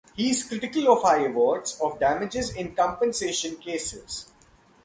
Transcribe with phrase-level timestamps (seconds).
[0.15, 4.31] He is critical of high awards of damages in compensation cases.